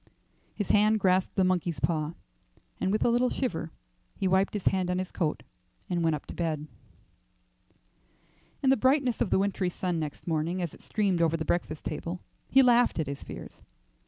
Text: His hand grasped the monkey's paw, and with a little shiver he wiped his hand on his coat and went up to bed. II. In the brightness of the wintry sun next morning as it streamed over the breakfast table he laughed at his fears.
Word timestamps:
His 0.55 0.71
hand 0.71 0.99
grasped 0.99 1.35
the 1.35 1.43
monkey's 1.43 1.79
paw, 1.79 2.15
and 2.79 2.91
with 2.91 3.05
a 3.05 3.09
little 3.11 3.29
shiver 3.29 3.69
he 4.15 4.27
wiped 4.27 4.55
his 4.55 4.65
hand 4.65 4.89
on 4.89 4.97
his 4.97 5.11
coat 5.11 5.43
and 5.91 6.03
went 6.03 6.15
up 6.15 6.25
to 6.25 6.33
bed. 6.33 6.61
II. 6.61 6.67
In 8.63 8.69
the 8.71 8.77
brightness 8.77 9.21
of 9.21 9.29
the 9.29 9.37
wintry 9.37 9.69
sun 9.69 9.99
next 9.99 10.25
morning 10.25 10.59
as 10.59 10.73
it 10.73 10.81
streamed 10.81 11.21
over 11.21 11.37
the 11.37 11.45
breakfast 11.45 11.85
table 11.85 12.19
he 12.49 12.63
laughed 12.63 12.97
at 12.97 13.05
his 13.05 13.21
fears. 13.21 13.61